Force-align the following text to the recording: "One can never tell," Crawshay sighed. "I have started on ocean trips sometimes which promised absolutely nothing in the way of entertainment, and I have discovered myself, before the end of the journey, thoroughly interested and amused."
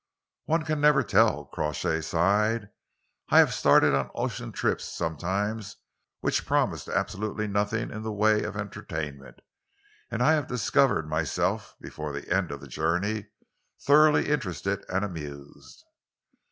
"One 0.45 0.65
can 0.65 0.81
never 0.81 1.03
tell," 1.03 1.45
Crawshay 1.45 2.01
sighed. 2.01 2.69
"I 3.29 3.37
have 3.37 3.53
started 3.53 3.93
on 3.93 4.09
ocean 4.15 4.51
trips 4.51 4.83
sometimes 4.83 5.77
which 6.21 6.43
promised 6.47 6.87
absolutely 6.87 7.45
nothing 7.47 7.91
in 7.91 8.01
the 8.01 8.11
way 8.11 8.41
of 8.41 8.57
entertainment, 8.57 9.41
and 10.09 10.23
I 10.23 10.31
have 10.33 10.47
discovered 10.47 11.07
myself, 11.07 11.75
before 11.79 12.13
the 12.13 12.33
end 12.33 12.49
of 12.51 12.61
the 12.61 12.67
journey, 12.67 13.27
thoroughly 13.79 14.27
interested 14.27 14.83
and 14.89 15.05
amused." 15.05 15.85